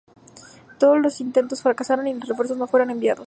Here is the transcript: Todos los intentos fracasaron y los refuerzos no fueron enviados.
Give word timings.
Todos 0.79 0.99
los 0.99 1.21
intentos 1.21 1.61
fracasaron 1.61 2.07
y 2.07 2.13
los 2.15 2.27
refuerzos 2.27 2.57
no 2.57 2.65
fueron 2.67 2.89
enviados. 2.89 3.19